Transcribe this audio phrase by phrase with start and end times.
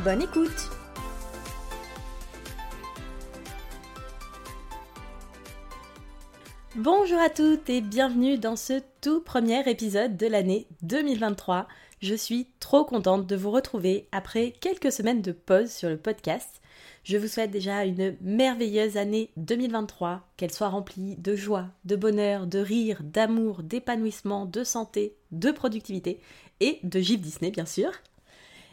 [0.00, 0.70] Bonne écoute
[6.74, 11.68] Bonjour à toutes et bienvenue dans ce tout premier épisode de l'année 2023.
[12.00, 16.60] Je suis trop contente de vous retrouver après quelques semaines de pause sur le podcast.
[17.04, 22.48] Je vous souhaite déjà une merveilleuse année 2023, qu'elle soit remplie de joie, de bonheur,
[22.48, 26.20] de rire, d'amour, d'épanouissement, de santé, de productivité
[26.58, 27.92] et de gif Disney bien sûr.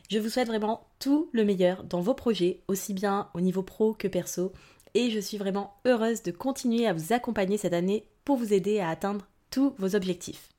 [0.09, 3.93] Je vous souhaite vraiment tout le meilleur dans vos projets, aussi bien au niveau pro
[3.93, 4.51] que perso,
[4.95, 8.79] et je suis vraiment heureuse de continuer à vous accompagner cette année pour vous aider
[8.79, 10.49] à atteindre tous vos objectifs.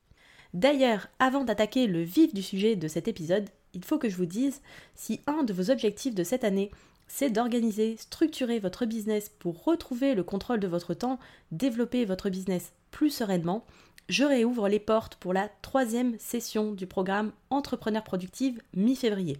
[0.53, 4.25] D'ailleurs, avant d'attaquer le vif du sujet de cet épisode, il faut que je vous
[4.25, 4.61] dise
[4.95, 6.71] si un de vos objectifs de cette année
[7.09, 11.19] c'est d'organiser, structurer votre business pour retrouver le contrôle de votre temps,
[11.51, 13.65] développer votre business plus sereinement,
[14.11, 19.37] je réouvre les portes pour la troisième session du programme Entrepreneur Productive mi-février.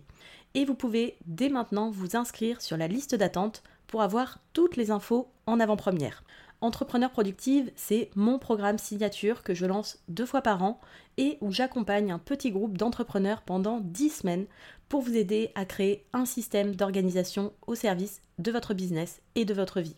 [0.53, 4.89] Et vous pouvez dès maintenant vous inscrire sur la liste d'attente pour avoir toutes les
[4.89, 6.23] infos en avant-première.
[6.61, 10.79] Entrepreneur Productive, c'est mon programme signature que je lance deux fois par an
[11.17, 14.45] et où j'accompagne un petit groupe d'entrepreneurs pendant dix semaines
[14.87, 19.53] pour vous aider à créer un système d'organisation au service de votre business et de
[19.53, 19.97] votre vie.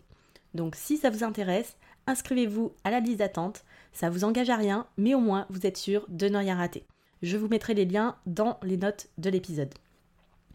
[0.54, 3.64] Donc si ça vous intéresse, inscrivez-vous à la liste d'attente.
[3.92, 6.84] Ça vous engage à rien, mais au moins vous êtes sûr de ne rien rater.
[7.22, 9.74] Je vous mettrai les liens dans les notes de l'épisode.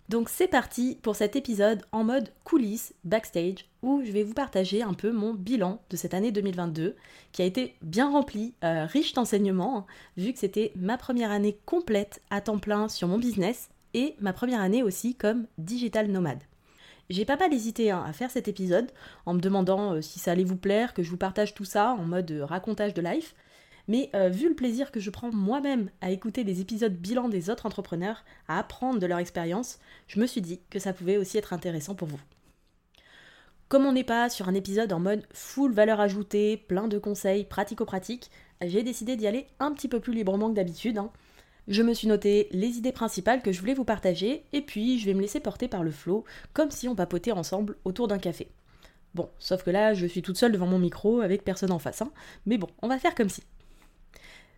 [0.09, 4.81] Donc c'est parti pour cet épisode en mode coulisses, backstage, où je vais vous partager
[4.81, 6.95] un peu mon bilan de cette année 2022,
[7.31, 9.85] qui a été bien rempli, euh, riche d'enseignements, hein,
[10.17, 14.33] vu que c'était ma première année complète à temps plein sur mon business, et ma
[14.33, 16.43] première année aussi comme digital nomade.
[17.09, 18.91] J'ai pas mal hésité hein, à faire cet épisode
[19.25, 21.95] en me demandant euh, si ça allait vous plaire, que je vous partage tout ça
[21.97, 23.33] en mode euh, racontage de life.
[23.87, 27.49] Mais euh, vu le plaisir que je prends moi-même à écouter les épisodes bilan des
[27.49, 31.39] autres entrepreneurs, à apprendre de leur expérience, je me suis dit que ça pouvait aussi
[31.39, 32.19] être intéressant pour vous.
[33.69, 37.45] Comme on n'est pas sur un épisode en mode full valeur ajoutée, plein de conseils
[37.45, 38.29] pratico-pratiques,
[38.61, 40.99] j'ai décidé d'y aller un petit peu plus librement que d'habitude.
[40.99, 41.11] Hein.
[41.69, 45.05] Je me suis noté les idées principales que je voulais vous partager, et puis je
[45.05, 48.47] vais me laisser porter par le flow, comme si on papotait ensemble autour d'un café.
[49.13, 52.01] Bon, sauf que là, je suis toute seule devant mon micro avec personne en face,
[52.01, 52.11] hein.
[52.47, 53.43] mais bon, on va faire comme si.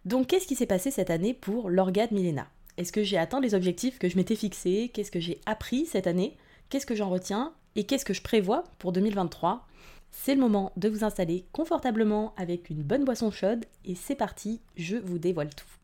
[0.06, 2.48] Donc qu'est-ce qui s'est passé cette année pour l'orgade Milena?
[2.78, 4.90] Est-ce que j'ai atteint les objectifs que je m'étais fixés?
[4.94, 6.38] Qu'est-ce que j'ai appris cette année?
[6.70, 7.54] Qu'est-ce que j'en retiens?
[7.76, 9.68] Et qu'est-ce que je prévois pour 2023
[10.12, 14.62] C'est le moment de vous installer confortablement avec une bonne boisson chaude et c'est parti,
[14.78, 15.81] je vous dévoile tout.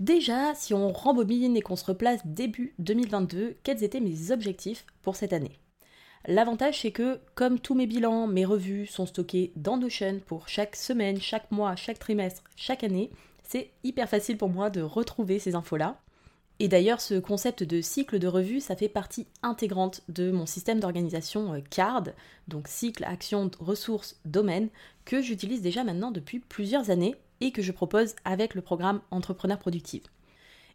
[0.00, 5.16] Déjà, si on rembobine et qu'on se replace début 2022, quels étaient mes objectifs pour
[5.16, 5.58] cette année?
[6.26, 10.76] L'avantage, c'est que, comme tous mes bilans, mes revues sont stockées dans Notion pour chaque
[10.76, 13.10] semaine, chaque mois, chaque trimestre, chaque année,
[13.42, 15.98] c'est hyper facile pour moi de retrouver ces infos-là.
[16.60, 20.78] Et d'ailleurs, ce concept de cycle de revue, ça fait partie intégrante de mon système
[20.78, 22.14] d'organisation euh, CARD,
[22.46, 24.68] donc cycle, action, ressources, domaine,
[25.04, 29.58] que j'utilise déjà maintenant depuis plusieurs années et que je propose avec le programme Entrepreneur
[29.58, 30.02] Productif.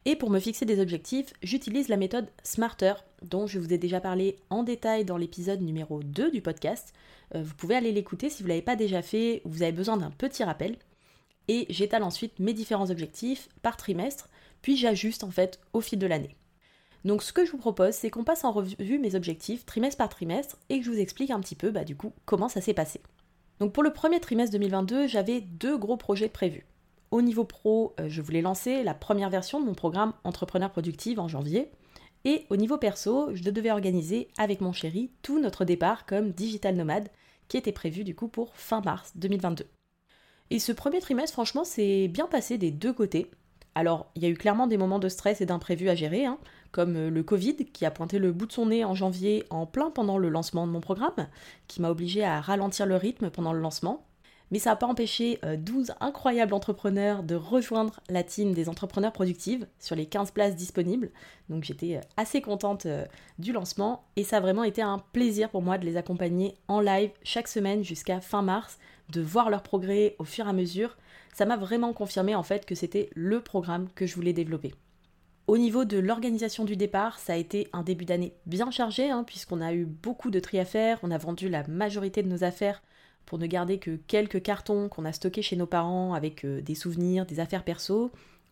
[0.06, 4.02] Et pour me fixer des objectifs, j'utilise la méthode Smarter, dont je vous ai déjà
[4.02, 6.94] parlé en détail dans l'épisode numéro 2 du podcast.
[7.36, 9.72] Euh, vous pouvez aller l'écouter si vous ne l'avez pas déjà fait ou vous avez
[9.72, 10.76] besoin d'un petit rappel.
[11.48, 14.30] Et j'étale ensuite mes différents objectifs par trimestre,
[14.62, 16.36] puis j'ajuste en fait au fil de l'année.
[17.06, 20.10] Donc ce que je vous propose, c'est qu'on passe en revue mes objectifs trimestre par
[20.10, 22.74] trimestre et que je vous explique un petit peu bah, du coup comment ça s'est
[22.74, 23.02] passé.
[23.64, 26.66] Donc pour le premier trimestre 2022, j'avais deux gros projets prévus.
[27.12, 31.18] Au niveau pro, euh, je voulais lancer la première version de mon programme Entrepreneur Productive
[31.18, 31.72] en janvier.
[32.26, 36.76] Et au niveau perso, je devais organiser avec mon chéri tout notre départ comme digital
[36.76, 37.08] nomade
[37.48, 39.66] qui était prévu du coup pour fin mars 2022.
[40.50, 43.32] Et ce premier trimestre, franchement, c'est bien passé des deux côtés.
[43.76, 46.38] Alors, il y a eu clairement des moments de stress et d'imprévus à gérer, hein,
[46.74, 49.66] comme euh, le Covid qui a pointé le bout de son nez en janvier en
[49.66, 51.30] plein pendant le lancement de mon programme,
[51.70, 54.06] qui m'a obligé à ralentir le rythme pendant le lancement.
[54.52, 59.14] Mais ça n'a pas empêché 12 euh, incroyables entrepreneurs de rejoindre la team des entrepreneurs
[59.14, 61.12] productives sur les 15 places disponibles.
[61.50, 62.86] Donc j'étais euh, assez contente
[63.40, 66.82] du lancement et ça a vraiment été un plaisir pour moi de les accompagner en
[66.82, 68.80] live chaque semaine jusqu'à fin mars,
[69.12, 70.98] de voir leur progrès au fur et à mesure.
[71.34, 74.74] Ça m'a vraiment confirmé en fait que c'était le programme que je voulais développer.
[75.46, 79.26] Au niveau de l'organisation du départ, ça a été un début d'année bien chargé, hein,
[79.26, 82.46] puisqu'on a eu beaucoup de tri à faire, on a vendu la majorité de nos
[82.46, 82.82] affaires
[83.26, 86.76] pour ne garder que quelques cartons qu'on a stockés chez nos parents avec euh, des
[86.76, 88.12] souvenirs, des affaires perso.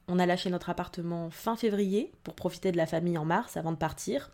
[0.10, 3.72] On a lâché notre appartement fin février pour profiter de la famille en mars avant
[3.72, 4.32] de partir.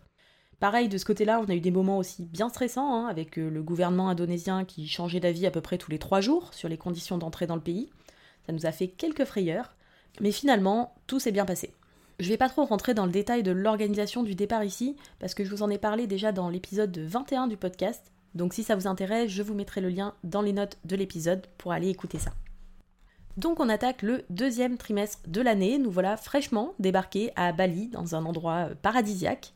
[0.58, 3.48] Pareil, de ce côté-là, on a eu des moments aussi bien stressants, hein, avec euh,
[3.48, 6.78] le gouvernement indonésien qui changeait d'avis à peu près tous les trois jours sur les
[6.78, 7.90] conditions d'entrée dans le pays.
[8.46, 9.76] Ça nous a fait quelques frayeurs,
[10.20, 11.72] mais finalement, tout s'est bien passé.
[12.20, 15.44] Je vais pas trop rentrer dans le détail de l'organisation du départ ici, parce que
[15.44, 18.88] je vous en ai parlé déjà dans l'épisode 21 du podcast, donc si ça vous
[18.88, 22.32] intéresse, je vous mettrai le lien dans les notes de l'épisode pour aller écouter ça.
[23.36, 28.16] Donc on attaque le deuxième trimestre de l'année, nous voilà fraîchement débarqués à Bali, dans
[28.16, 29.54] un endroit euh, paradisiaque.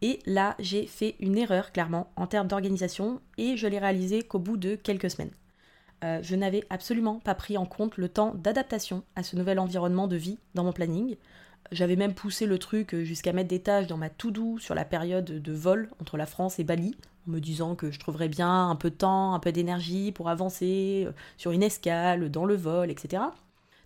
[0.00, 4.38] Et là, j'ai fait une erreur clairement en termes d'organisation et je l'ai réalisée qu'au
[4.38, 5.32] bout de quelques semaines.
[6.04, 10.06] Euh, je n'avais absolument pas pris en compte le temps d'adaptation à ce nouvel environnement
[10.06, 11.16] de vie dans mon planning.
[11.72, 15.24] J'avais même poussé le truc jusqu'à mettre des tâches dans ma to-do sur la période
[15.24, 16.96] de vol entre la France et Bali,
[17.26, 20.28] en me disant que je trouverais bien un peu de temps, un peu d'énergie pour
[20.28, 23.22] avancer euh, sur une escale, dans le vol, etc.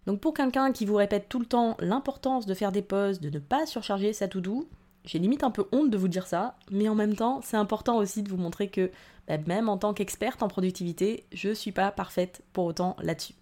[0.06, 3.30] Donc pour quelqu'un qui vous répète tout le temps l'importance de faire des pauses, de
[3.30, 4.68] ne pas surcharger sa to-do,
[5.04, 7.96] j'ai limite un peu honte de vous dire ça, mais en même temps, c'est important
[7.96, 8.90] aussi de vous montrer que
[9.26, 13.34] bah, même en tant qu'experte en productivité, je suis pas parfaite pour autant là-dessus.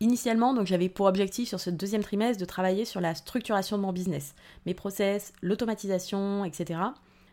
[0.00, 3.82] Initialement, donc j'avais pour objectif sur ce deuxième trimestre de travailler sur la structuration de
[3.82, 4.34] mon business,
[4.66, 6.80] mes process, l'automatisation, etc.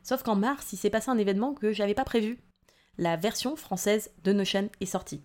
[0.04, 2.40] Sauf qu'en mars, il s'est passé un événement que j'avais pas prévu.
[2.98, 5.22] La version française de Notion est sortie.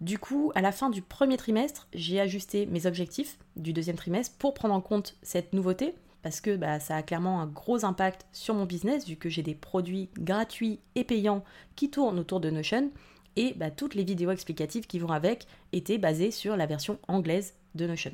[0.00, 4.36] Du coup, à la fin du premier trimestre, j'ai ajusté mes objectifs du deuxième trimestre
[4.38, 8.26] pour prendre en compte cette nouveauté, parce que bah, ça a clairement un gros impact
[8.32, 11.44] sur mon business, vu que j'ai des produits gratuits et payants
[11.76, 12.90] qui tournent autour de Notion,
[13.36, 17.54] et bah, toutes les vidéos explicatives qui vont avec étaient basées sur la version anglaise
[17.74, 18.12] de Notion.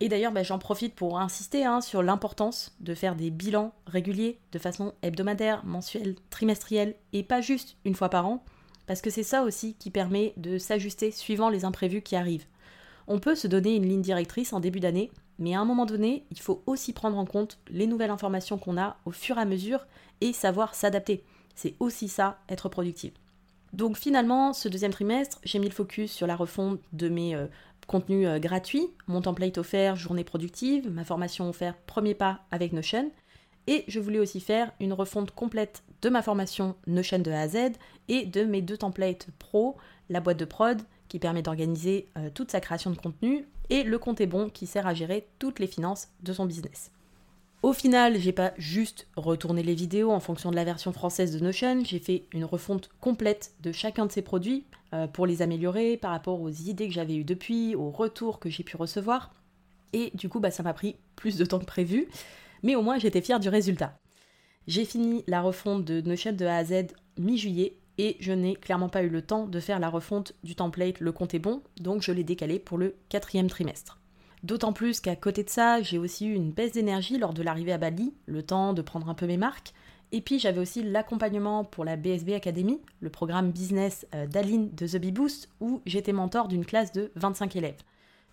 [0.00, 4.38] Et d'ailleurs, bah, j'en profite pour insister hein, sur l'importance de faire des bilans réguliers
[4.52, 8.44] de façon hebdomadaire, mensuelle, trimestrielle et pas juste une fois par an,
[8.86, 12.46] parce que c'est ça aussi qui permet de s'ajuster suivant les imprévus qui arrivent.
[13.08, 16.26] On peut se donner une ligne directrice en début d'année, mais à un moment donné,
[16.30, 19.44] il faut aussi prendre en compte les nouvelles informations qu'on a au fur et à
[19.44, 19.86] mesure
[20.20, 21.24] et savoir s'adapter.
[21.54, 23.12] C'est aussi ça, être productive.
[23.76, 27.46] Donc finalement, ce deuxième trimestre, j'ai mis le focus sur la refonte de mes euh,
[27.86, 33.10] contenus euh, gratuits, mon template offert journée productive, ma formation offerte premier pas avec Notion,
[33.66, 37.48] et je voulais aussi faire une refonte complète de ma formation Notion de A à
[37.48, 37.72] Z
[38.08, 39.76] et de mes deux templates pro,
[40.08, 43.98] la boîte de prod qui permet d'organiser euh, toute sa création de contenu et le
[43.98, 46.92] compte est bon qui sert à gérer toutes les finances de son business.
[47.66, 51.42] Au final, j'ai pas juste retourné les vidéos en fonction de la version française de
[51.42, 54.62] Notion, j'ai fait une refonte complète de chacun de ces produits
[54.94, 58.48] euh, pour les améliorer par rapport aux idées que j'avais eues depuis, aux retours que
[58.48, 59.34] j'ai pu recevoir.
[59.92, 62.06] Et du coup, bah, ça m'a pris plus de temps que prévu,
[62.62, 63.98] mais au moins j'étais fière du résultat.
[64.68, 68.88] J'ai fini la refonte de Notion de A à Z mi-juillet et je n'ai clairement
[68.88, 72.02] pas eu le temps de faire la refonte du template Le compte est bon, donc
[72.02, 73.98] je l'ai décalé pour le quatrième trimestre.
[74.46, 77.72] D'autant plus qu'à côté de ça, j'ai aussi eu une baisse d'énergie lors de l'arrivée
[77.72, 79.74] à Bali, le temps de prendre un peu mes marques.
[80.12, 84.86] Et puis j'avais aussi l'accompagnement pour la BSB Academy, le programme business euh, d'Aline de
[84.86, 87.82] The Bee Boost, où j'étais mentor d'une classe de 25 élèves.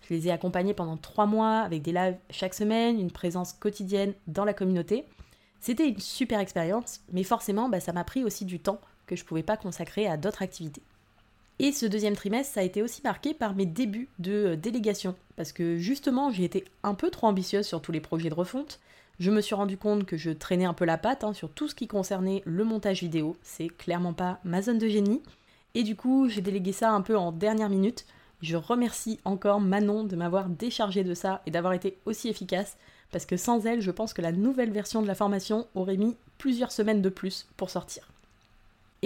[0.02, 4.14] Je les ai accompagnés pendant 3 mois avec des lives chaque semaine, une présence quotidienne
[4.28, 5.06] dans la communauté.
[5.58, 9.24] C'était une super expérience, mais forcément bah, ça m'a pris aussi du temps que je
[9.24, 10.82] ne pouvais pas consacrer à d'autres activités.
[11.60, 15.14] Et ce deuxième trimestre, ça a été aussi marqué par mes débuts de euh, délégation,
[15.36, 18.80] parce que justement, j'ai été un peu trop ambitieuse sur tous les projets de refonte.
[19.20, 21.68] Je me suis rendu compte que je traînais un peu la patte hein, sur tout
[21.68, 23.36] ce qui concernait le montage vidéo.
[23.42, 25.22] C'est clairement pas ma zone de génie.
[25.76, 28.04] Et du coup, j'ai délégué ça un peu en dernière minute.
[28.42, 32.76] Je remercie encore Manon de m'avoir déchargé de ça et d'avoir été aussi efficace,
[33.12, 36.16] parce que sans elle, je pense que la nouvelle version de la formation aurait mis
[36.36, 38.08] plusieurs semaines de plus pour sortir.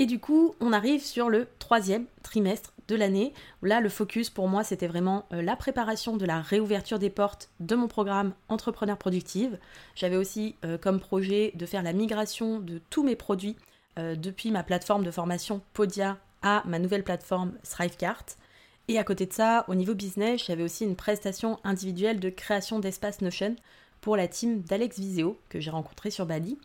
[0.01, 3.35] Et du coup, on arrive sur le troisième trimestre de l'année.
[3.63, 7.51] Là, le focus pour moi, c'était vraiment euh, la préparation de la réouverture des portes
[7.59, 9.59] de mon programme Entrepreneur Productive.
[9.97, 13.57] J'avais aussi euh, comme projet de faire la migration de tous mes produits
[13.99, 18.25] euh, depuis ma plateforme de formation Podia à ma nouvelle plateforme Thrivecart.
[18.87, 22.79] Et à côté de ça, au niveau business, j'avais aussi une prestation individuelle de création
[22.79, 23.57] d'espace Notion
[24.01, 26.57] pour la team d'Alex Viseo que j'ai rencontré sur Bali.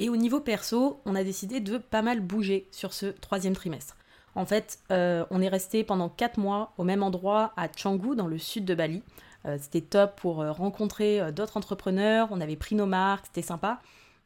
[0.00, 3.98] Et au niveau perso, on a décidé de pas mal bouger sur ce troisième trimestre.
[4.34, 8.26] En fait, euh, on est resté pendant 4 mois au même endroit à Canggu, dans
[8.26, 9.02] le sud de Bali.
[9.44, 13.82] Euh, c'était top pour euh, rencontrer d'autres entrepreneurs, on avait pris nos marques, c'était sympa.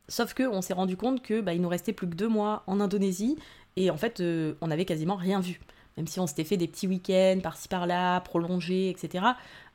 [0.06, 2.78] Sauf qu'on s'est rendu compte que bah, il nous restait plus que 2 mois en
[2.78, 3.36] Indonésie
[3.74, 4.22] et en fait,
[4.60, 5.60] on n'avait quasiment rien vu.
[5.96, 9.24] même si on s'était fait des petits week-ends par-ci par-là, prolongés, etc.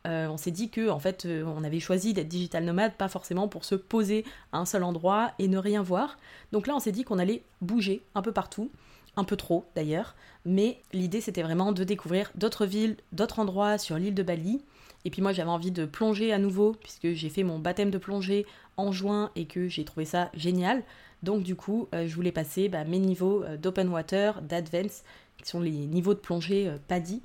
[0.07, 3.09] Euh, on s'est dit que en fait euh, on avait choisi d'être digital nomade pas
[3.09, 6.17] forcément pour se poser à un seul endroit et ne rien voir.
[6.51, 8.71] Donc là on s'est dit qu'on allait bouger un peu partout,
[9.17, 10.15] un peu trop d'ailleurs,
[10.45, 14.63] mais l'idée c'était vraiment de découvrir d'autres villes, d'autres endroits sur l'île de Bali.
[15.03, 17.97] Et puis moi j'avais envie de plonger à nouveau puisque j'ai fait mon baptême de
[17.97, 18.45] plongée
[18.77, 20.83] en juin et que j'ai trouvé ça génial.
[21.23, 25.03] Donc du coup euh, je voulais passer bah, mes niveaux d'open water, d'advance,
[25.37, 27.21] qui sont les niveaux de plongée PADI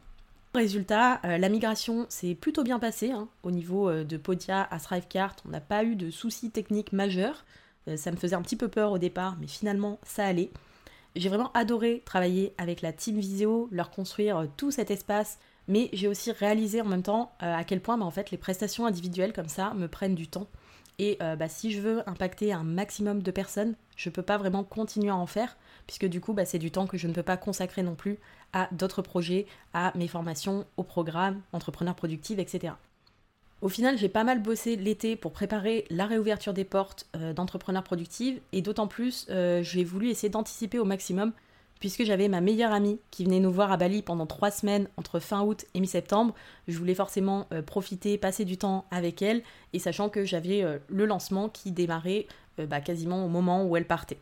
[0.55, 3.29] Résultat, euh, la migration s'est plutôt bien passée hein.
[3.43, 5.35] au niveau euh, de Podia à Thrivecart.
[5.45, 7.45] On n'a pas eu de soucis techniques majeurs.
[7.89, 10.51] Euh, ça me faisait un petit peu peur au départ, mais finalement ça allait.
[11.17, 16.07] J'ai vraiment adoré travailler avec la team Visio, leur construire tout cet espace, mais j'ai
[16.07, 19.87] aussi réalisé en même temps à quel point bah, les prestations individuelles comme ça me
[19.87, 20.49] prennent du temps.
[20.99, 24.65] Et bah, si je veux impacter un maximum de personnes, je ne peux pas vraiment
[24.65, 27.23] continuer à en faire, puisque du coup, bah, c'est du temps que je ne peux
[27.23, 28.19] pas consacrer non plus
[28.53, 32.75] à d'autres projets, à mes formations, au programme, entrepreneur productive, etc.
[33.61, 37.83] Au final, j'ai pas mal bossé l'été pour préparer la réouverture des portes euh, d'entrepreneurs
[37.83, 41.33] productive, et d'autant plus, euh, j'ai voulu essayer d'anticiper au maximum,
[41.85, 45.21] puisque j'avais ma meilleure amie qui venait nous voir à Bali pendant trois semaines entre
[45.21, 46.35] fin août et mi-septembre.
[46.67, 49.43] Je voulais forcément euh, profiter, passer du temps avec elle,
[49.75, 52.27] et sachant que j'avais le lancement qui démarrait
[52.57, 54.17] bah, quasiment au moment où elle partait.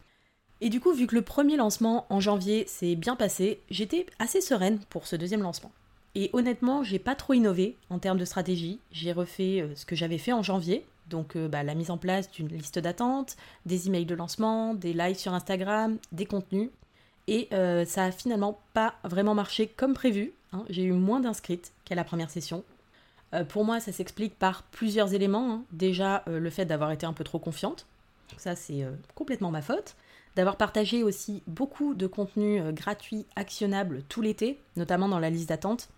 [0.61, 4.41] Et du coup, vu que le premier lancement en janvier s'est bien passé, j'étais assez
[4.41, 5.71] sereine pour ce deuxième lancement.
[6.17, 8.81] Et honnêtement, j'ai pas trop innové en termes de stratégie.
[8.91, 11.97] J'ai refait euh, ce que j'avais fait en janvier, donc euh, bah, la mise en
[11.97, 16.71] place d'une liste d'attente, des emails de lancement, des lives sur Instagram, des contenus.
[17.29, 20.33] Et euh, ça a finalement pas vraiment marché comme prévu.
[20.53, 20.65] Hein.
[20.69, 22.65] J'ai eu moins d'inscrites qu'à la première session.
[23.49, 25.53] pour moi, ça s'explique par plusieurs éléments.
[25.53, 25.65] Hein.
[25.73, 27.87] Déjà, le fait d'avoir été un peu trop confiante.
[28.37, 29.97] Ça, c'est complètement ma faute
[30.37, 35.49] d'avoir partagé aussi beaucoup de contenu euh, gratuit, actionnable tout l'été, notamment dans la liste
[35.49, 35.89] d'attente.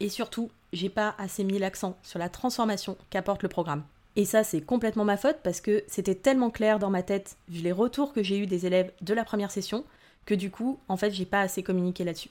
[0.00, 3.84] Et surtout, j'ai pas assez mis l'accent sur la transformation qu'apporte le programme.
[4.16, 7.60] Et ça, c'est complètement ma faute parce que c'était tellement clair dans ma tête, vu
[7.60, 9.84] les retours que j'ai eu des élèves de la première session,
[10.26, 12.30] que du coup, en fait, j'ai pas assez communiqué là-dessus.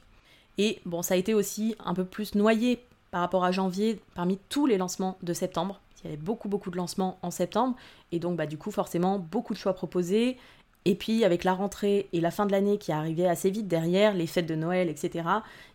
[0.58, 2.80] Et bon, ça a été aussi un peu plus noyé
[3.12, 5.82] par rapport à janvier parmi tous les lancements de septembre.
[6.04, 7.76] Il y avait beaucoup beaucoup de lancements en septembre
[8.12, 10.38] et donc bah du coup forcément beaucoup de choix proposés
[10.86, 14.14] et puis avec la rentrée et la fin de l'année qui arrivait assez vite derrière,
[14.14, 15.28] les fêtes de Noël, etc.,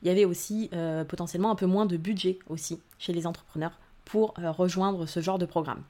[0.03, 3.73] il y avait aussi euh, potentiellement un peu moins de budget aussi chez les entrepreneurs
[4.05, 5.83] pour euh, rejoindre ce genre de programme.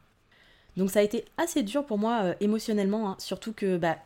[0.78, 3.98] Donc ça a été assez dur pour moi euh, émotionnellement, hein, surtout que, bah,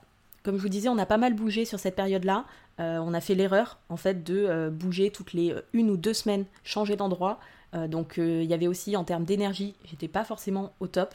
[0.45, 2.45] comme je vous disais, on a pas mal bougé sur cette période-là.
[2.79, 6.95] on a fait l'erreur en fait de bouger toutes les une ou deux semaines, changer
[6.95, 7.41] d'endroit.
[7.89, 11.15] donc il y avait aussi en termes d'énergie, j'étais pas forcément au top.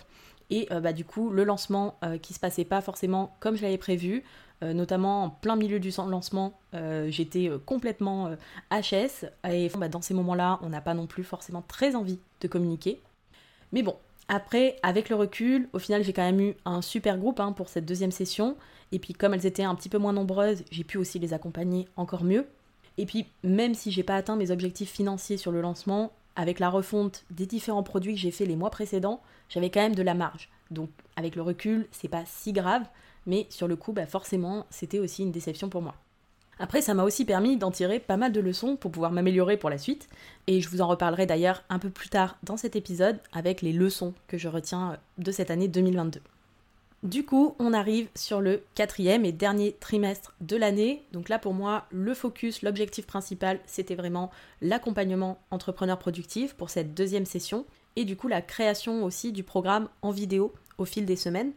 [0.49, 3.61] Et euh, bah, du coup, le lancement euh, qui se passait pas forcément comme je
[3.61, 4.23] l'avais prévu,
[4.63, 6.59] euh, notamment en plein milieu du lancement,
[7.07, 8.31] j'étais complètement
[8.71, 9.25] HS.
[9.49, 13.01] Et bah, dans ces moments-là, on n'a pas non plus forcément très envie de communiquer.
[13.71, 13.95] Mais bon,
[14.29, 17.67] après, avec le recul, au final, j'ai quand même eu un super groupe hein, pour
[17.67, 18.55] cette deuxième session.
[18.91, 21.87] Et puis, comme elles étaient un petit peu moins nombreuses, j'ai pu aussi les accompagner
[21.97, 22.45] encore mieux.
[22.97, 26.69] Et puis, même si j'ai pas atteint mes objectifs financiers sur le lancement, avec la
[26.69, 30.13] refonte des différents produits que j'ai fait les mois précédents, j'avais quand même de la
[30.13, 30.49] marge.
[30.71, 32.83] Donc avec le recul, c'est pas si grave,
[33.25, 35.95] mais sur le coup, bah forcément, c'était aussi une déception pour moi.
[36.59, 39.69] Après, ça m'a aussi permis d'en tirer pas mal de leçons pour pouvoir m'améliorer pour
[39.69, 40.09] la suite,
[40.47, 43.71] et je vous en reparlerai d'ailleurs un peu plus tard dans cet épisode avec les
[43.71, 46.19] leçons que je retiens de cette année 2022.
[47.01, 51.01] Du coup, on arrive sur le quatrième et dernier trimestre de l'année.
[51.13, 54.29] Donc là, pour moi, le focus, l'objectif principal, c'était vraiment
[54.61, 59.87] l'accompagnement entrepreneur productif pour cette deuxième session et du coup la création aussi du programme
[60.01, 61.53] en vidéo au fil des semaines.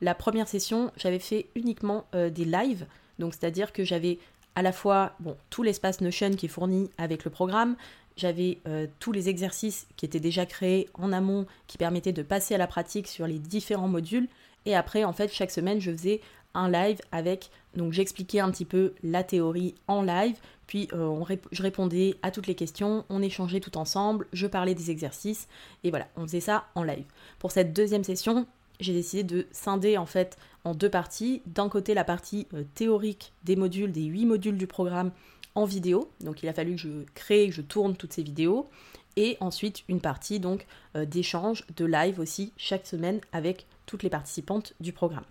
[0.00, 2.86] La première session, j'avais fait uniquement euh, des lives,
[3.18, 4.18] donc c'est-à-dire que j'avais
[4.54, 7.76] à la fois bon, tout l'espace Notion qui est fourni avec le programme,
[8.16, 12.54] j'avais euh, tous les exercices qui étaient déjà créés en amont qui permettaient de passer
[12.54, 14.28] à la pratique sur les différents modules
[14.66, 16.20] et après, en fait, chaque semaine, je faisais
[16.54, 17.50] un live avec.
[17.76, 20.36] Donc, j'expliquais un petit peu la théorie en live.
[20.66, 23.04] Puis, euh, je répondais à toutes les questions.
[23.10, 24.26] On échangeait tout ensemble.
[24.32, 25.48] Je parlais des exercices.
[25.82, 27.04] Et voilà, on faisait ça en live.
[27.38, 28.46] Pour cette deuxième session,
[28.80, 31.42] j'ai décidé de scinder en fait en deux parties.
[31.46, 35.12] D'un côté, la partie euh, théorique des modules, des huit modules du programme
[35.54, 36.10] en vidéo.
[36.20, 38.68] Donc, il a fallu que je crée, que je tourne toutes ces vidéos
[39.16, 40.66] et ensuite une partie donc
[40.96, 45.24] euh, d'échange, de live aussi chaque semaine avec toutes les participantes du programme.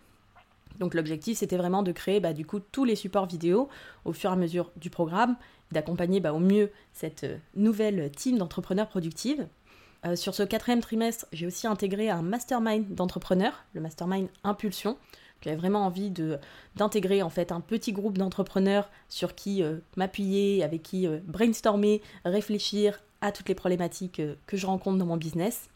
[0.80, 3.70] Donc l'objectif c'était vraiment de créer bah, du coup tous les supports vidéo
[4.06, 5.36] au fur et à mesure du programme,
[5.72, 9.48] d'accompagner bah, au mieux cette euh, nouvelle team d'entrepreneurs productives.
[10.06, 14.98] Euh, sur ce quatrième trimestre, j'ai aussi intégré un mastermind d'entrepreneurs, le mastermind Impulsion.
[15.44, 16.12] J'avais vraiment envie
[16.76, 22.02] d'intégrer en fait un petit groupe d'entrepreneurs sur qui euh, m'appuyer, avec qui euh, brainstormer,
[22.24, 25.70] réfléchir à toutes les problématiques euh, que je rencontre dans mon business.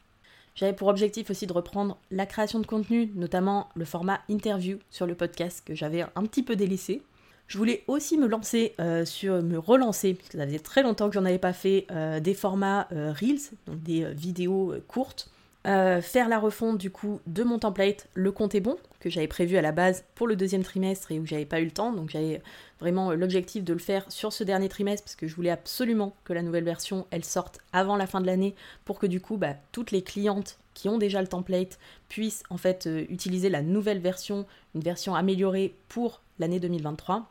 [0.55, 5.05] J'avais pour objectif aussi de reprendre la création de contenu, notamment le format interview sur
[5.05, 7.03] le podcast que j'avais un petit peu délaissé.
[7.47, 8.73] Je voulais aussi me lancer
[9.05, 11.85] sur me relancer, puisque ça faisait très longtemps que j'en avais pas fait,
[12.21, 15.31] des formats Reels, donc des vidéos courtes
[15.67, 19.27] euh, faire la refonte du coup de mon template Le compte est bon, que j'avais
[19.27, 21.91] prévu à la base pour le deuxième trimestre et où j'avais pas eu le temps.
[21.91, 22.41] Donc j'avais
[22.79, 26.31] vraiment l'objectif de le faire sur ce dernier trimestre parce que je voulais absolument que
[26.31, 28.55] la nouvelle version elle sorte avant la fin de l'année
[28.85, 32.57] pour que du coup bah, toutes les clientes qui ont déjà le template puissent en
[32.57, 37.29] fait euh, utiliser la nouvelle version, une version améliorée pour l'année 2023.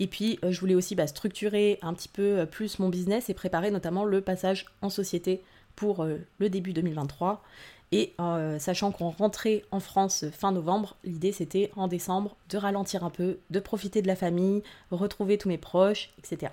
[0.00, 3.34] Et puis, euh, je voulais aussi bah, structurer un petit peu plus mon business et
[3.34, 5.42] préparer notamment le passage en société
[5.76, 7.42] pour le début 2023.
[7.94, 13.04] Et euh, sachant qu'on rentrait en France fin novembre, l'idée c'était en décembre de ralentir
[13.04, 16.50] un peu, de profiter de la famille, retrouver tous mes proches, etc.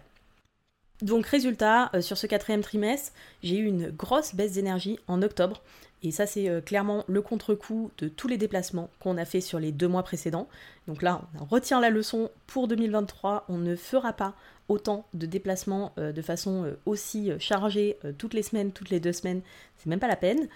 [1.01, 3.11] Donc résultat, euh, sur ce quatrième trimestre,
[3.41, 5.63] j'ai eu une grosse baisse d'énergie en octobre.
[6.03, 9.59] Et ça c'est euh, clairement le contre-coup de tous les déplacements qu'on a fait sur
[9.59, 10.47] les deux mois précédents.
[10.87, 14.35] Donc là, on retient la leçon pour 2023, on ne fera pas
[14.71, 19.41] autant de déplacements de façon aussi chargée toutes les semaines, toutes les deux semaines,
[19.77, 20.47] c'est même pas la peine.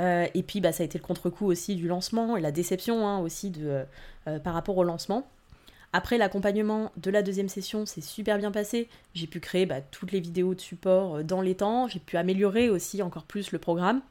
[0.00, 3.06] Euh, et puis bah, ça a été le contre-coup aussi du lancement et la déception
[3.06, 3.84] hein, aussi de, euh,
[4.28, 5.26] euh, par rapport au lancement.
[5.92, 8.88] Après l'accompagnement de la deuxième session, c'est super bien passé.
[9.14, 11.88] J'ai pu créer bah, toutes les vidéos de support dans les temps.
[11.88, 14.02] J'ai pu améliorer aussi encore plus le programme.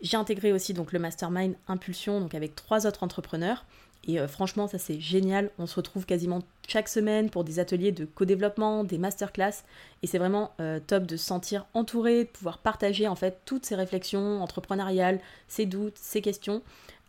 [0.00, 3.64] J'ai intégré aussi donc le mastermind Impulsion donc avec trois autres entrepreneurs.
[4.06, 5.50] Et franchement, ça c'est génial.
[5.58, 9.64] On se retrouve quasiment chaque semaine pour des ateliers de co-développement, des masterclass.
[10.02, 13.66] Et c'est vraiment euh, top de se sentir entouré, de pouvoir partager en fait toutes
[13.66, 16.62] ces réflexions entrepreneuriales, ces doutes, ces questions.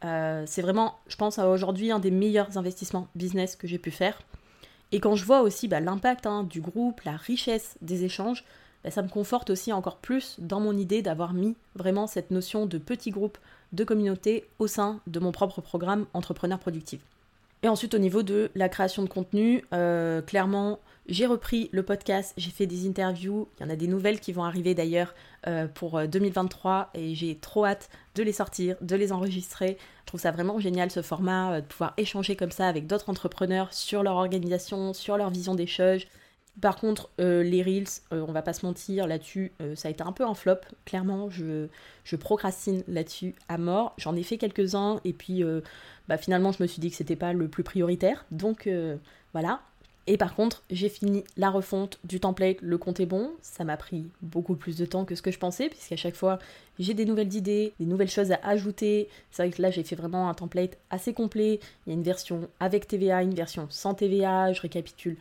[0.05, 4.21] Euh, c'est vraiment, je pense, aujourd'hui un des meilleurs investissements business que j'ai pu faire.
[4.91, 8.43] Et quand je vois aussi bah, l'impact hein, du groupe, la richesse des échanges,
[8.83, 12.65] bah, ça me conforte aussi encore plus dans mon idée d'avoir mis vraiment cette notion
[12.65, 13.37] de petit groupe,
[13.73, 17.01] de communauté au sein de mon propre programme Entrepreneur Productif.
[17.63, 22.33] Et ensuite, au niveau de la création de contenu, euh, clairement, j'ai repris le podcast,
[22.37, 25.15] j'ai fait des interviews, il y en a des nouvelles qui vont arriver d'ailleurs
[25.47, 29.77] euh, pour 2023 euh, et j'ai trop hâte de les sortir, de les enregistrer.
[30.01, 33.73] Je trouve ça vraiment génial ce format, de pouvoir échanger comme ça avec d'autres entrepreneurs
[33.73, 36.05] sur leur organisation, sur leur vision des choses.
[36.61, 40.25] Par contre, les Reels, on va pas se mentir, là-dessus, ça a été un peu
[40.25, 40.57] un flop.
[40.85, 41.67] Clairement, je,
[42.19, 43.93] procrastine là-dessus à mort.
[43.97, 45.43] J'en ai fait quelques-uns et puis
[46.07, 48.25] bah, finalement je me suis dit que c'était pas le plus prioritaire.
[48.31, 48.97] Donc euh,
[49.33, 49.61] voilà.
[50.09, 53.31] Et par contre, j'ai fini la refonte du template Le compte est bon.
[53.41, 56.39] Ça m'a pris beaucoup plus de temps que ce que je pensais, puisqu'à chaque fois,
[56.79, 59.09] j'ai des nouvelles idées, des nouvelles choses à ajouter.
[59.31, 61.59] C'est vrai que là, j'ai fait vraiment un template assez complet.
[61.85, 64.53] Il y a une version avec TVA, une version sans TVA.
[64.53, 65.17] Je récapitule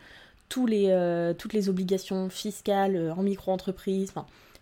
[0.57, 4.13] euh, toutes les obligations fiscales euh, en micro-entreprise.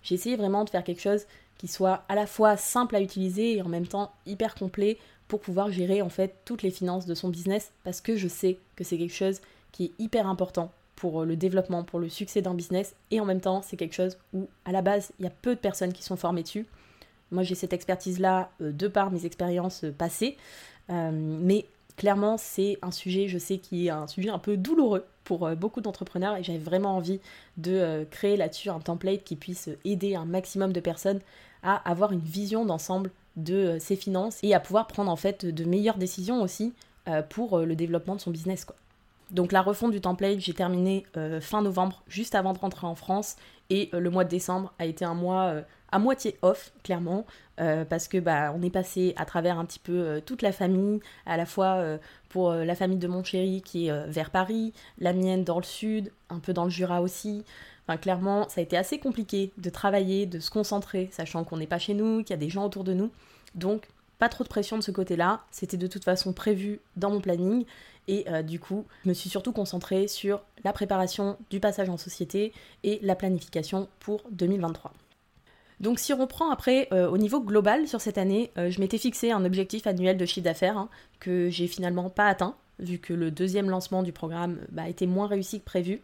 [0.03, 1.25] J'ai essayé vraiment de faire quelque chose
[1.57, 5.39] qui soit à la fois simple à utiliser et en même temps hyper complet pour
[5.39, 8.83] pouvoir gérer en fait toutes les finances de son business parce que je sais que
[8.83, 9.39] c'est quelque chose
[9.71, 13.25] qui est hyper important pour euh, le développement, pour le succès d'un business et en
[13.25, 15.93] même temps c'est quelque chose où à la base il y a peu de personnes
[15.93, 16.65] qui sont formées dessus.
[17.31, 20.37] Moi j'ai cette expertise là de par mes expériences passées,
[20.89, 21.65] mais
[21.97, 25.81] clairement c'est un sujet je sais qui est un sujet un peu douloureux pour beaucoup
[25.81, 27.19] d'entrepreneurs et j'avais vraiment envie
[27.57, 31.19] de créer là-dessus un template qui puisse aider un maximum de personnes
[31.65, 35.45] à avoir une vision d'ensemble de euh, ses finances et à pouvoir prendre en fait
[35.45, 36.73] de meilleures décisions aussi
[37.07, 38.65] euh, pour euh, le développement de son business.
[39.31, 41.05] Donc la refonte du template, j'ai terminé
[41.41, 43.35] fin novembre, juste avant de rentrer en France,
[43.69, 47.25] et le mois de décembre a été un mois à moitié off, clairement,
[47.57, 51.37] parce que bah on est passé à travers un petit peu toute la famille, à
[51.37, 51.83] la fois
[52.29, 56.11] pour la famille de mon chéri qui est vers Paris, la mienne dans le sud,
[56.29, 57.43] un peu dans le Jura aussi.
[57.87, 61.67] Enfin, clairement, ça a été assez compliqué de travailler, de se concentrer, sachant qu'on n'est
[61.67, 63.11] pas chez nous, qu'il y a des gens autour de nous.
[63.53, 65.41] Donc, pas trop de pression de ce côté-là.
[65.51, 67.63] C'était de toute façon prévu dans mon planning.
[68.07, 71.97] Et euh, du coup, je me suis surtout concentrée sur la préparation du passage en
[71.97, 74.93] société et la planification pour 2023.
[75.79, 78.97] Donc si on reprend après euh, au niveau global sur cette année, euh, je m'étais
[78.97, 80.89] fixé un objectif annuel de chiffre d'affaires hein,
[81.19, 85.27] que j'ai finalement pas atteint, vu que le deuxième lancement du programme bah, été moins
[85.27, 86.01] réussi que prévu.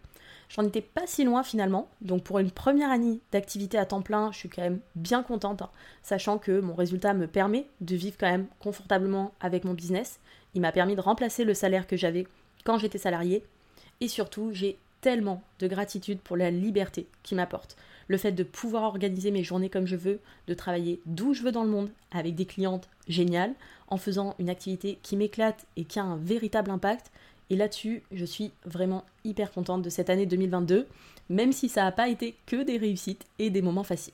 [0.50, 1.88] J'en étais pas si loin finalement.
[2.02, 5.62] Donc pour une première année d'activité à temps plein, je suis quand même bien contente,
[5.62, 5.70] hein,
[6.04, 10.20] sachant que mon résultat me permet de vivre quand même confortablement avec mon business.
[10.54, 12.28] Il m'a permis de remplacer le salaire que j'avais
[12.64, 13.44] quand j'étais salarié.
[14.00, 17.76] Et surtout, j'ai tellement de gratitude pour la liberté qu'il m'apporte.
[18.08, 21.52] Le fait de pouvoir organiser mes journées comme je veux, de travailler d'où je veux
[21.52, 23.54] dans le monde, avec des clientes géniales,
[23.88, 27.12] en faisant une activité qui m'éclate et qui a un véritable impact.
[27.50, 30.88] Et là-dessus, je suis vraiment hyper contente de cette année 2022,
[31.30, 34.14] même si ça n'a pas été que des réussites et des moments faciles.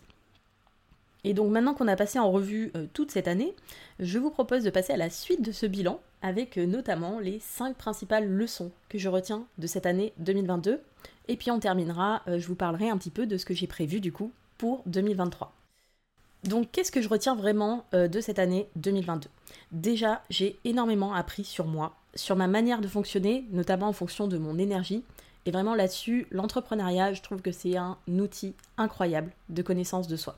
[1.24, 3.56] Et donc maintenant qu'on a passé en revue euh, toute cette année,
[4.00, 7.40] je vous propose de passer à la suite de ce bilan avec euh, notamment les
[7.40, 10.82] 5 principales leçons que je retiens de cette année 2022.
[11.28, 13.68] Et puis on terminera, euh, je vous parlerai un petit peu de ce que j'ai
[13.68, 15.54] prévu du coup pour 2023.
[16.44, 19.28] Donc qu'est-ce que je retiens vraiment de cette année 2022
[19.72, 24.38] Déjà, j'ai énormément appris sur moi, sur ma manière de fonctionner, notamment en fonction de
[24.38, 25.04] mon énergie.
[25.46, 30.38] Et vraiment là-dessus, l'entrepreneuriat, je trouve que c'est un outil incroyable de connaissance de soi.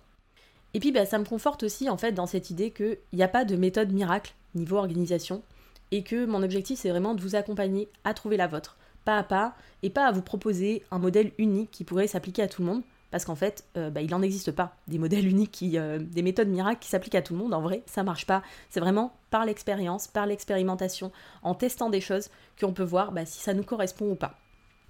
[0.74, 3.28] Et puis bah, ça me conforte aussi en fait dans cette idée qu'il n'y a
[3.28, 5.44] pas de méthode miracle niveau organisation
[5.92, 9.24] et que mon objectif c'est vraiment de vous accompagner à trouver la vôtre, pas à
[9.24, 12.68] pas, et pas à vous proposer un modèle unique qui pourrait s'appliquer à tout le
[12.68, 16.22] monde, parce qu'en fait, euh, bah, il n'en existe pas des modèles uniques, euh, des
[16.22, 17.54] méthodes miracles qui s'appliquent à tout le monde.
[17.54, 18.44] En vrai, ça marche pas.
[18.70, 22.30] C'est vraiment par l'expérience, par l'expérimentation, en testant des choses
[22.60, 24.38] qu'on peut voir bah, si ça nous correspond ou pas.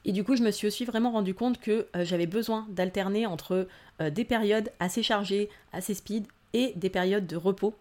[0.06, 3.26] Et du coup, je me suis aussi vraiment rendu compte que euh, j'avais besoin d'alterner
[3.26, 3.68] entre
[4.02, 7.76] euh, des périodes assez chargées, assez speed, et des périodes de repos.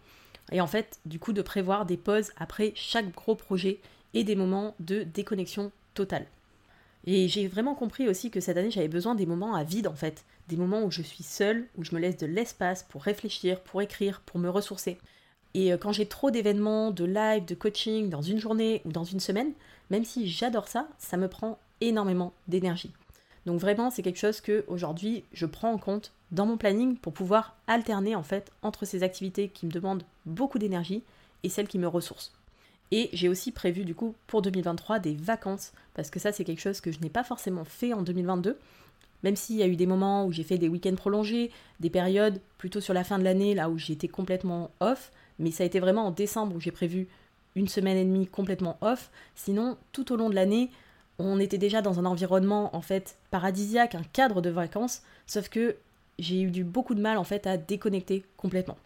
[0.52, 3.80] Et en fait, du coup, de prévoir des pauses après chaque gros projet
[4.14, 6.26] et des moments de déconnexion totale.
[7.06, 9.94] Et j'ai vraiment compris aussi que cette année, j'avais besoin des moments à vide en
[9.94, 10.24] fait.
[10.48, 13.80] Des moments où je suis seule, où je me laisse de l'espace pour réfléchir, pour
[13.82, 14.98] écrire, pour me ressourcer.
[15.54, 19.04] Et euh, quand j'ai trop d'événements, de live, de coaching dans une journée ou dans
[19.04, 19.52] une semaine,
[19.90, 22.92] même si j'adore ça, ça me prend énormément d'énergie.
[23.46, 27.12] Donc vraiment, c'est quelque chose que aujourd'hui, je prends en compte dans mon planning pour
[27.12, 31.02] pouvoir alterner en fait entre ces activités qui me demandent beaucoup d'énergie
[31.42, 32.32] et celles qui me ressourcent.
[32.90, 36.60] Et j'ai aussi prévu du coup pour 2023 des vacances parce que ça c'est quelque
[36.60, 38.58] chose que je n'ai pas forcément fait en 2022.
[39.24, 42.40] Même s'il y a eu des moments où j'ai fait des week-ends prolongés, des périodes
[42.56, 45.80] plutôt sur la fin de l'année là où j'étais complètement off, mais ça a été
[45.80, 47.08] vraiment en décembre où j'ai prévu
[47.56, 49.10] une semaine et demie complètement off.
[49.34, 50.70] Sinon, tout au long de l'année,
[51.18, 55.76] on était déjà dans un environnement en fait paradisiaque, un cadre de vacances, sauf que
[56.18, 58.76] j'ai eu du beaucoup de mal en fait à déconnecter complètement.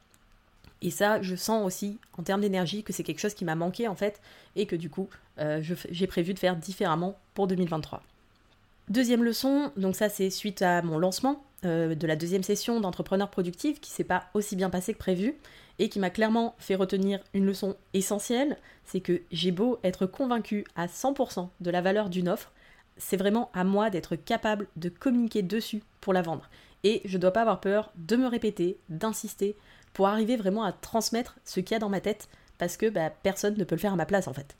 [0.82, 3.86] Et ça, je sens aussi en termes d'énergie que c'est quelque chose qui m'a manqué
[3.86, 4.20] en fait
[4.56, 8.02] et que du coup, euh, j'ai prévu de faire différemment pour 2023.
[8.88, 13.30] Deuxième leçon, donc ça c'est suite à mon lancement euh, de la deuxième session d'entrepreneur
[13.30, 15.36] productif qui s'est pas aussi bien passé que prévu
[15.78, 20.64] et qui m'a clairement fait retenir une leçon essentielle, c'est que j'ai beau être convaincu
[20.76, 22.52] à 100% de la valeur d'une offre,
[22.96, 26.48] c'est vraiment à moi d'être capable de communiquer dessus pour la vendre.
[26.84, 29.56] Et je ne dois pas avoir peur de me répéter, d'insister,
[29.92, 33.10] pour arriver vraiment à transmettre ce qu'il y a dans ma tête, parce que bah,
[33.10, 34.56] personne ne peut le faire à ma place en fait.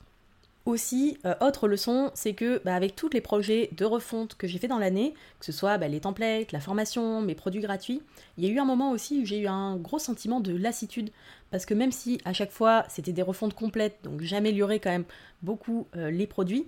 [0.65, 4.59] Aussi, euh, autre leçon, c'est que bah, avec tous les projets de refonte que j'ai
[4.59, 8.01] fait dans l'année, que ce soit bah, les templates, la formation, mes produits gratuits,
[8.37, 11.09] il y a eu un moment aussi où j'ai eu un gros sentiment de lassitude,
[11.51, 15.03] parce que même si à chaque fois c'était des refontes complètes, donc j'améliorais quand même
[15.41, 16.65] beaucoup euh, les produits,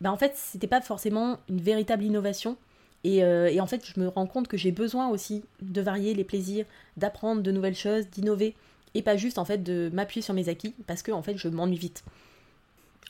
[0.00, 2.56] bah, en fait c'était pas forcément une véritable innovation.
[3.04, 6.14] Et, euh, et en fait je me rends compte que j'ai besoin aussi de varier
[6.14, 8.56] les plaisirs, d'apprendre de nouvelles choses, d'innover,
[8.94, 11.46] et pas juste en fait de m'appuyer sur mes acquis, parce que en fait je
[11.46, 12.02] m'ennuie vite.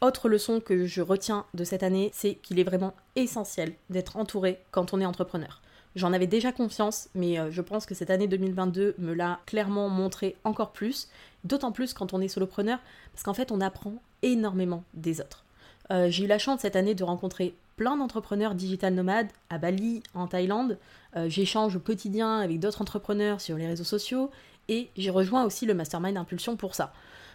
[0.02, 4.60] Autre leçon que je retiens de cette année, c'est qu'il est vraiment essentiel d'être entouré
[4.70, 5.62] quand on est entrepreneur.
[5.94, 9.88] J'en avais déjà confiance, mais euh, je pense que cette année 2022 me l'a clairement
[9.88, 11.08] montré encore plus,
[11.44, 12.78] d'autant plus quand on est solopreneur,
[13.12, 15.46] parce qu'en fait on apprend énormément des autres.
[15.90, 20.02] Euh, j'ai eu la chance cette année de rencontrer plein d'entrepreneurs digital nomades à Bali,
[20.12, 20.78] en Thaïlande.
[21.16, 24.30] Euh, j'échange au quotidien avec d'autres entrepreneurs sur les réseaux sociaux
[24.68, 26.92] et j'ai rejoint aussi le Mastermind Impulsion pour ça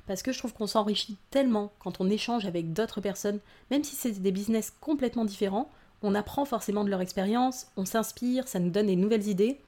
[0.07, 3.95] parce que je trouve qu'on s'enrichit tellement quand on échange avec d'autres personnes, même si
[3.95, 5.69] c'est des business complètement différents,
[6.01, 9.59] on apprend forcément de leur expérience, on s'inspire, ça nous donne des nouvelles idées.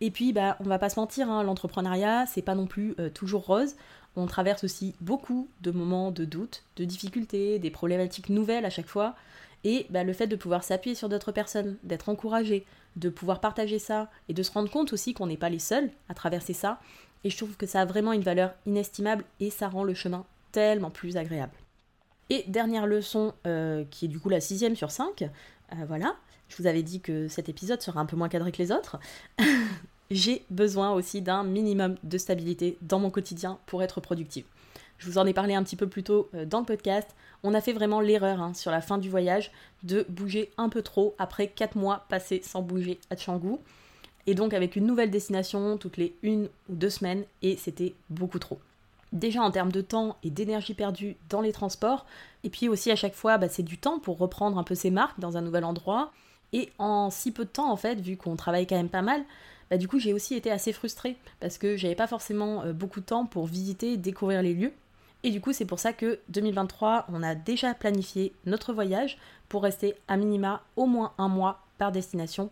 [0.00, 3.08] Et puis, bah, on va pas se mentir, hein, l'entrepreneuriat, c'est pas non plus euh,
[3.08, 3.76] toujours rose.
[4.16, 8.88] On traverse aussi beaucoup de moments de doute, de difficultés, des problématiques nouvelles à chaque
[8.88, 9.14] fois.
[9.64, 13.78] Et bah, le fait de pouvoir s'appuyer sur d'autres personnes, d'être encouragé, de pouvoir partager
[13.78, 16.80] ça et de se rendre compte aussi qu'on n'est pas les seuls à traverser ça,
[17.24, 20.24] et je trouve que ça a vraiment une valeur inestimable et ça rend le chemin
[20.52, 21.52] tellement plus agréable.
[22.30, 26.16] Et dernière leçon, euh, qui est du coup la sixième sur cinq, euh, voilà,
[26.48, 28.98] je vous avais dit que cet épisode sera un peu moins cadré que les autres.
[30.10, 34.44] J'ai besoin aussi d'un minimum de stabilité dans mon quotidien pour être productive.
[34.98, 37.08] Je vous en ai parlé un petit peu plus tôt euh, dans le podcast.
[37.42, 39.50] On a fait vraiment l'erreur hein, sur la fin du voyage
[39.82, 43.60] de bouger un peu trop après 4 mois passés sans bouger à Tchangou
[44.26, 48.38] et donc avec une nouvelle destination toutes les une ou deux semaines, et c'était beaucoup
[48.38, 48.58] trop.
[49.12, 52.06] Déjà en termes de temps et d'énergie perdue dans les transports,
[52.44, 54.90] et puis aussi à chaque fois, bah, c'est du temps pour reprendre un peu ses
[54.90, 56.12] marques dans un nouvel endroit,
[56.54, 59.24] Et en si peu de temps, en fait, vu qu'on travaille quand même pas mal,
[59.70, 63.00] bah, du coup, j'ai aussi été assez frustrée parce que j'avais pas forcément euh, beaucoup
[63.00, 64.72] de temps pour visiter, découvrir les lieux.
[65.24, 69.62] Et du coup, c'est pour ça que 2023, on a déjà planifié notre voyage pour
[69.62, 72.50] rester à minima au moins un mois par destination.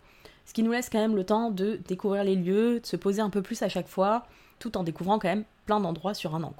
[0.50, 3.22] Ce qui nous laisse quand même le temps de découvrir les lieux, de se poser
[3.22, 4.26] un peu plus à chaque fois,
[4.58, 6.52] tout en découvrant quand même plein d'endroits sur un an.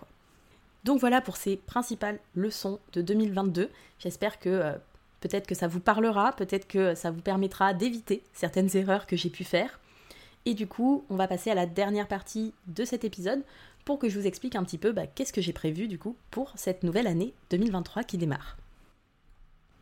[0.84, 3.68] Donc voilà pour ces principales leçons de 2022.
[3.98, 4.72] J'espère que euh,
[5.20, 9.28] peut-être que ça vous parlera, peut-être que ça vous permettra d'éviter certaines erreurs que j'ai
[9.28, 9.80] pu faire.
[10.46, 13.42] Et du coup, on va passer à la dernière partie de cet épisode
[13.84, 16.14] pour que je vous explique un petit peu bah, qu'est-ce que j'ai prévu du coup
[16.30, 18.56] pour cette nouvelle année 2023 qui démarre.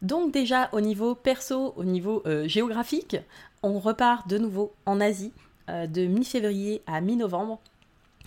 [0.03, 3.17] Donc déjà au niveau perso, au niveau euh, géographique,
[3.63, 5.33] on repart de nouveau en Asie
[5.69, 7.61] euh, de mi-février à mi-novembre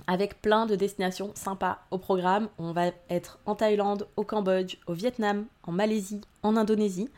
[0.08, 2.50] avec plein de destinations sympas au programme.
[2.58, 7.10] On va être en Thaïlande, au Cambodge, au Vietnam, en Malaisie, en Indonésie,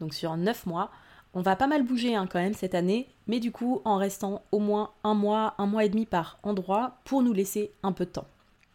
[0.00, 0.90] donc sur 9 mois.
[1.34, 4.42] On va pas mal bouger hein, quand même cette année, mais du coup en restant
[4.52, 8.04] au moins un mois, un mois et demi par endroit pour nous laisser un peu
[8.04, 8.26] de temps.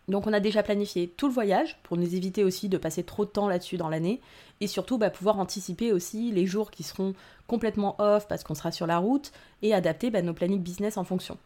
[0.07, 3.25] Donc on a déjà planifié tout le voyage pour nous éviter aussi de passer trop
[3.25, 4.21] de temps là-dessus dans l'année
[4.61, 7.13] et surtout bah, pouvoir anticiper aussi les jours qui seront
[7.45, 11.03] complètement off parce qu'on sera sur la route et adapter bah, nos plannings business en
[11.03, 11.37] fonction.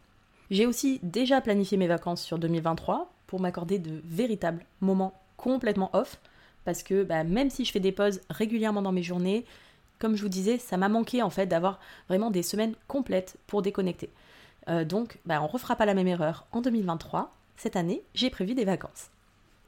[0.50, 6.20] J'ai aussi déjà planifié mes vacances sur 2023 pour m'accorder de véritables moments complètement off
[6.64, 9.44] parce que bah, même si je fais des pauses régulièrement dans mes journées,
[9.98, 13.62] comme je vous disais, ça m'a manqué en fait d'avoir vraiment des semaines complètes pour
[13.62, 14.10] déconnecter.
[14.68, 17.32] Euh, donc, on ne refera pas la même erreur en 2023.
[17.56, 19.10] Cette année, j'ai prévu des vacances.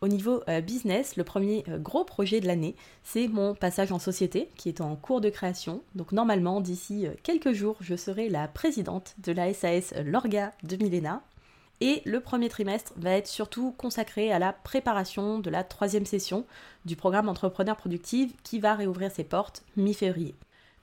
[0.00, 3.98] Au niveau euh, business, le premier euh, gros projet de l'année, c'est mon passage en
[3.98, 5.82] société qui est en cours de création.
[5.94, 11.22] Donc normalement, d'ici quelques jours, je serai la présidente de la SAS Lorga de Milena.
[11.80, 16.46] Et le premier trimestre va être surtout consacré à la préparation de la troisième session
[16.84, 20.34] du programme Entrepreneur Productive qui va réouvrir ses portes mi-février.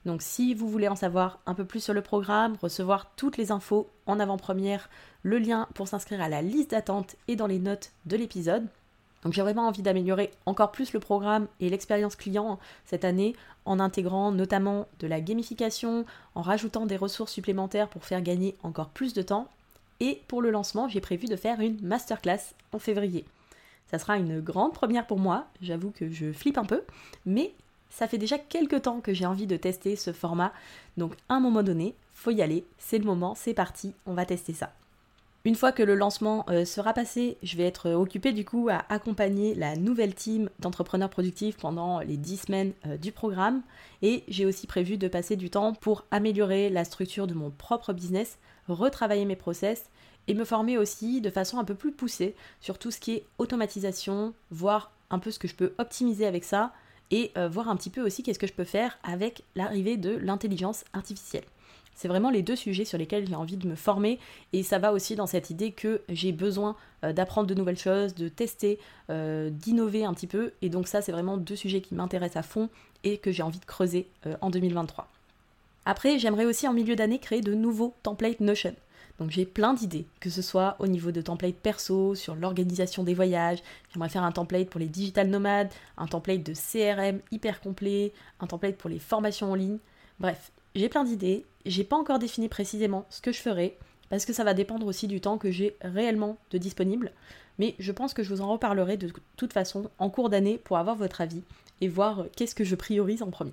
[0.04, 3.52] Donc si vous voulez en savoir un peu plus sur le programme, recevoir toutes les
[3.52, 4.90] infos en avant-première,
[5.22, 8.66] le lien pour s'inscrire à la liste d'attente est dans les notes de l'épisode.
[9.22, 13.78] Donc j'ai vraiment envie d'améliorer encore plus le programme et l'expérience client cette année en
[13.78, 19.14] intégrant notamment de la gamification, en rajoutant des ressources supplémentaires pour faire gagner encore plus
[19.14, 19.48] de temps
[20.00, 23.24] et pour le lancement, j'ai prévu de faire une masterclass en février.
[23.86, 26.82] Ça sera une grande première pour moi, j'avoue que je flippe un peu,
[27.24, 27.52] mais
[27.92, 30.52] ça fait déjà quelques temps que j'ai envie de tester ce format,
[30.96, 34.24] donc à un moment donné, faut y aller, c'est le moment, c'est parti, on va
[34.24, 34.72] tester ça.
[35.44, 38.84] Une fois que le lancement euh, sera passé, je vais être occupée du coup à
[38.88, 43.62] accompagner la nouvelle team d'entrepreneurs productifs pendant les 10 semaines euh, du programme.
[44.02, 47.92] Et j'ai aussi prévu de passer du temps pour améliorer la structure de mon propre
[47.92, 49.86] business, retravailler mes process
[50.28, 53.26] et me former aussi de façon un peu plus poussée sur tout ce qui est
[53.38, 56.72] automatisation, voir un peu ce que je peux optimiser avec ça
[57.12, 60.16] et euh, voir un petit peu aussi qu'est-ce que je peux faire avec l'arrivée de
[60.16, 61.44] l'intelligence artificielle.
[61.94, 64.18] C'est vraiment les deux sujets sur lesquels j'ai envie de me former
[64.54, 68.14] et ça va aussi dans cette idée que j'ai besoin euh, d'apprendre de nouvelles choses,
[68.14, 68.78] de tester,
[69.10, 72.42] euh, d'innover un petit peu et donc ça c'est vraiment deux sujets qui m'intéressent à
[72.42, 72.70] fond
[73.04, 74.08] et que j'ai envie de creuser
[74.40, 75.06] en 2023.
[75.84, 78.74] Après j'aimerais aussi en milieu d'année créer de nouveaux templates Notion.
[79.22, 83.14] Donc j'ai plein d'idées, que ce soit au niveau de templates perso, sur l'organisation des
[83.14, 88.12] voyages, j'aimerais faire un template pour les digital nomades, un template de CRM hyper complet,
[88.40, 89.78] un template pour les formations en ligne.
[90.18, 93.78] Bref, j'ai plein d'idées, j'ai pas encore défini précisément ce que je ferai,
[94.10, 97.12] parce que ça va dépendre aussi du temps que j'ai réellement de disponible.
[97.60, 100.78] Mais je pense que je vous en reparlerai de toute façon en cours d'année pour
[100.78, 101.44] avoir votre avis
[101.80, 103.52] et voir qu'est-ce que je priorise en premier.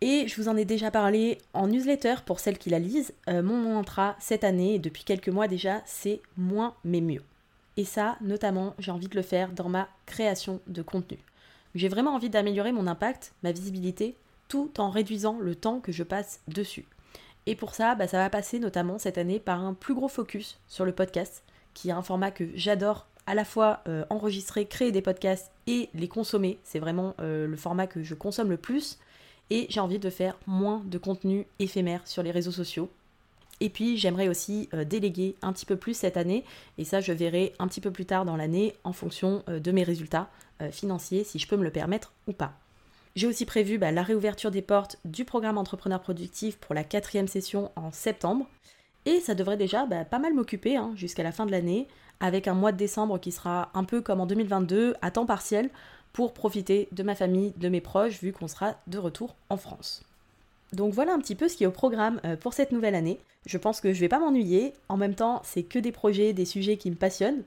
[0.00, 3.14] Et je vous en ai déjà parlé en newsletter pour celles qui la lisent.
[3.28, 7.22] Euh, mon mantra cette année, et depuis quelques mois déjà, c'est moins mais mieux.
[7.76, 11.18] Et ça, notamment, j'ai envie de le faire dans ma création de contenu.
[11.74, 14.14] J'ai vraiment envie d'améliorer mon impact, ma visibilité,
[14.48, 16.86] tout en réduisant le temps que je passe dessus.
[17.46, 20.58] Et pour ça, bah, ça va passer notamment cette année par un plus gros focus
[20.68, 21.42] sur le podcast,
[21.74, 25.88] qui est un format que j'adore à la fois euh, enregistrer, créer des podcasts et
[25.94, 26.58] les consommer.
[26.62, 28.98] C'est vraiment euh, le format que je consomme le plus
[29.50, 32.90] et j'ai envie de faire moins de contenu éphémère sur les réseaux sociaux.
[33.60, 36.44] Et puis j'aimerais aussi euh, déléguer un petit peu plus cette année,
[36.78, 39.70] et ça je verrai un petit peu plus tard dans l'année en fonction euh, de
[39.70, 40.28] mes résultats
[40.60, 42.52] euh, financiers, si je peux me le permettre ou pas.
[43.16, 47.28] J'ai aussi prévu bah, la réouverture des portes du programme Entrepreneur Productif pour la quatrième
[47.28, 48.46] session en septembre.
[49.06, 51.86] Et ça devrait déjà bah, pas mal m'occuper hein, jusqu'à la fin de l'année,
[52.18, 55.70] avec un mois de décembre qui sera un peu comme en 2022, à temps partiel,
[56.14, 60.02] pour profiter de ma famille, de mes proches, vu qu'on sera de retour en France.
[60.72, 63.18] Donc voilà un petit peu ce qui est au programme euh, pour cette nouvelle année.
[63.46, 64.72] Je pense que je vais pas m'ennuyer.
[64.88, 67.42] En même temps, c'est que des projets, des sujets qui me passionnent.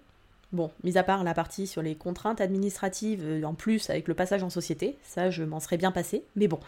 [0.51, 4.13] Bon, mis à part la partie sur les contraintes administratives, euh, en plus avec le
[4.13, 6.60] passage en société, ça je m'en serais bien passé, mais bon.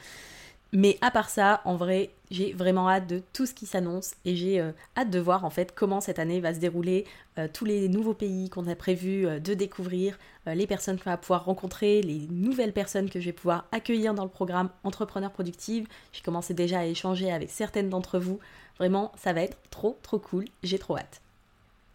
[0.71, 4.35] Mais à part ça, en vrai, j'ai vraiment hâte de tout ce qui s'annonce et
[4.35, 7.05] j'ai euh, hâte de voir en fait comment cette année va se dérouler,
[7.39, 11.17] euh, tous les nouveaux pays qu'on a prévu euh, de découvrir, les personnes qu'on va
[11.17, 15.85] pouvoir rencontrer, les nouvelles personnes que je vais pouvoir accueillir dans le programme Entrepreneur Productive.
[16.11, 18.39] J'ai commencé déjà à échanger avec certaines d'entre vous.
[18.79, 21.21] Vraiment, ça va être trop trop cool, j'ai trop hâte.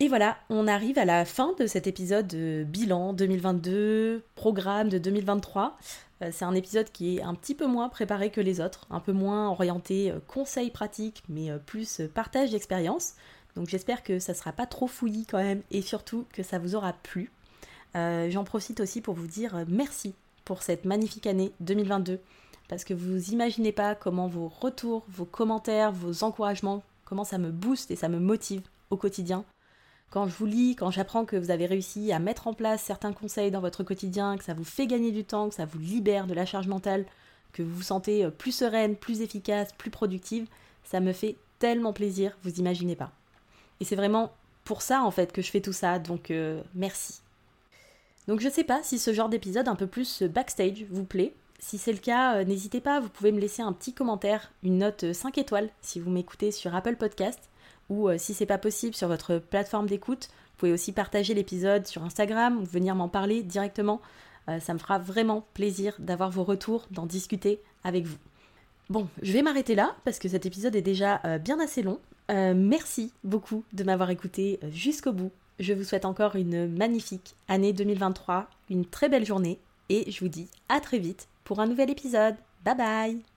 [0.00, 4.98] Et voilà, on arrive à la fin de cet épisode de bilan 2022, programme de
[4.98, 5.78] 2023.
[6.22, 8.98] Euh, c'est un épisode qui est un petit peu moins préparé que les autres, un
[8.98, 13.14] peu moins orienté euh, conseils pratiques, mais euh, plus partage d'expérience.
[13.54, 16.74] Donc j'espère que ça sera pas trop fouillis quand même et surtout que ça vous
[16.74, 17.30] aura plu.
[17.94, 22.18] J'en profite aussi pour vous dire merci pour cette magnifique année 2022
[22.68, 27.52] parce que vous imaginez pas comment vos retours, vos commentaires, vos encouragements, comment ça me
[27.52, 29.44] booste et ça me motive au quotidien.
[30.10, 33.12] Quand je vous lis, quand j'apprends que vous avez réussi à mettre en place certains
[33.12, 36.26] conseils dans votre quotidien, que ça vous fait gagner du temps, que ça vous libère
[36.26, 37.04] de la charge mentale,
[37.52, 40.46] que vous vous sentez euh, plus sereine, plus efficace, plus productive,
[40.84, 43.10] ça me fait tellement plaisir, vous imaginez pas.
[43.80, 44.32] Et c'est vraiment
[44.64, 47.20] pour ça en fait que je fais tout ça, donc euh, merci.
[48.28, 51.34] Donc je sais pas si ce genre d'épisode un peu plus backstage vous plaît.
[51.58, 54.78] Si c'est le cas, euh, n'hésitez pas, vous pouvez me laisser un petit commentaire, une
[54.78, 57.48] note 5 étoiles si vous m'écoutez sur Apple Podcast
[57.90, 61.86] ou euh, si c'est pas possible sur votre plateforme d'écoute, vous pouvez aussi partager l'épisode
[61.86, 64.00] sur Instagram ou venir m'en parler directement.
[64.48, 68.18] Euh, ça me fera vraiment plaisir d'avoir vos retours, d'en discuter avec vous.
[68.90, 71.98] Bon, je vais m'arrêter là parce que cet épisode est déjà euh, bien assez long.
[72.28, 75.32] merci beaucoup de m'avoir écouté jusqu'au bout.
[75.58, 80.28] Je vous souhaite encore une magnifique année 2023, une très belle journée et je vous
[80.28, 82.36] dis à très vite pour un nouvel épisode.
[82.64, 83.33] Bye bye